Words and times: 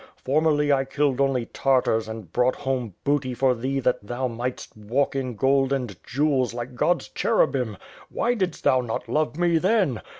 Formerly, 0.25 0.73
I 0.73 0.83
killed 0.83 1.21
only 1.21 1.45
Tartars, 1.45 2.07
and 2.07 2.33
brought 2.33 2.55
home 2.55 2.95
booty 3.03 3.35
for 3.35 3.53
thee 3.53 3.79
that 3.81 4.03
thou 4.03 4.27
might's 4.27 4.67
walk 4.75 5.15
in 5.15 5.35
gold 5.35 5.71
and 5.71 5.95
jewels, 6.03 6.55
like 6.55 6.73
God's 6.73 7.09
cherubim. 7.09 7.77
Why 8.09 8.33
did'st 8.33 8.63
thou 8.63 8.81
not 8.81 9.07
love 9.07 9.37
me 9.37 9.59
then? 9.59 10.01